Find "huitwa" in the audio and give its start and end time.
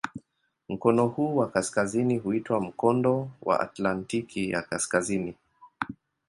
2.17-2.61